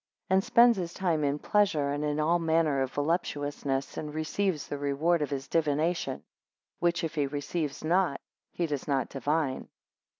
[0.29, 4.65] 10 And spends his time in pleasure, and in all manner of voluptuousness, and receives
[4.65, 6.23] the reward of his divination;
[6.79, 8.19] which if he receives not,
[8.51, 9.67] he does not divine.